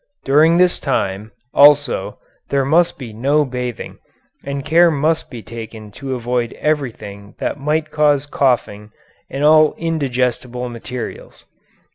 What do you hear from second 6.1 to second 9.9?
avoid everything that might cause coughing, and all